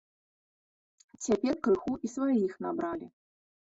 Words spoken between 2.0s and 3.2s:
і сваіх набралі.